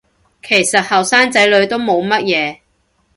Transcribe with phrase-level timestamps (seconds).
[0.41, 2.59] 其實後生仔女都冇乜嘢